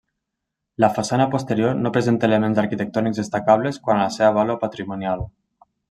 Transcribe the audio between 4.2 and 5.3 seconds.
vàlua patrimonial.